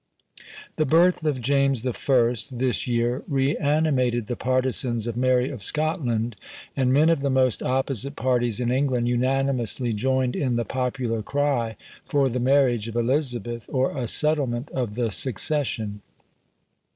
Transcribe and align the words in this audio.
The 0.77 0.85
birth 0.87 1.23
of 1.27 1.41
James 1.41 1.85
I. 1.85 1.91
this 2.53 2.87
year, 2.87 3.21
re 3.27 3.55
animated 3.57 4.25
the 4.25 4.35
partisans 4.35 5.05
of 5.05 5.15
Mary 5.15 5.51
of 5.51 5.61
Scotland; 5.61 6.37
and 6.75 6.91
men 6.91 7.09
of 7.09 7.19
the 7.21 7.29
most 7.29 7.61
opposite 7.61 8.15
parties 8.15 8.59
in 8.59 8.71
England 8.71 9.07
unanimously 9.07 9.93
joined 9.93 10.35
in 10.35 10.55
the 10.55 10.65
popular 10.65 11.21
cry 11.21 11.77
for 12.03 12.29
the 12.29 12.39
marriage 12.39 12.87
of 12.87 12.95
Elizabeth, 12.95 13.67
or 13.71 13.95
a 13.95 14.07
settlement 14.07 14.71
of 14.71 14.95
the 14.95 15.11
succession. 15.11 16.01